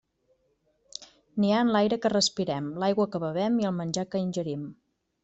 [1.43, 4.65] N'hi ha en l'aire que respirem, l'aigua que bevem i el menjar que ingerim.